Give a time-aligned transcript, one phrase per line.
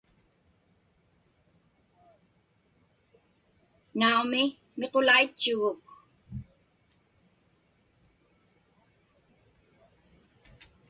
[3.99, 4.43] Naumi,
[4.79, 5.81] miqulaitchuguk.